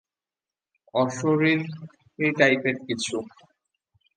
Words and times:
অশরীরী 0.93 2.29
টাইপের 2.37 2.75
কিছু। 2.87 3.15